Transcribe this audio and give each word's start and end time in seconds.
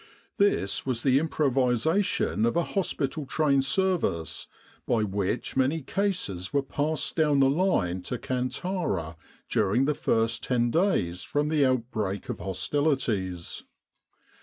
This 0.37 0.83
was 0.83 1.03
the 1.03 1.19
improvisation 1.19 2.43
of 2.47 2.55
a 2.55 2.63
hospital 2.63 3.27
train 3.27 3.61
service, 3.61 4.47
by 4.87 5.03
which 5.03 5.55
many 5.55 5.83
cases 5.83 6.51
were 6.51 6.63
passed 6.63 7.15
down 7.15 7.39
the 7.39 7.47
line 7.47 8.01
to 8.09 8.17
Kantara 8.17 9.15
during 9.47 9.85
the 9.85 9.93
first 9.93 10.41
ten 10.41 10.71
days 10.71 11.21
from 11.21 11.49
the 11.49 11.63
outbreak 11.67 12.29
of 12.29 12.39
hostilities. 12.39 13.61